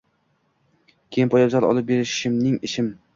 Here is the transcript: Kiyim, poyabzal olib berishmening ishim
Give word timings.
Kiyim, 1.11 1.31
poyabzal 1.35 1.67
olib 1.69 1.91
berishmening 1.93 2.57
ishim 2.69 2.89